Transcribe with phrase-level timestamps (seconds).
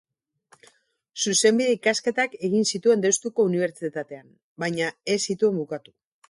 [1.25, 4.33] Zuzenbide ikasketak egin zituen Deustuko Unibertsitatean,
[4.65, 5.97] baina ez zituen bukatu.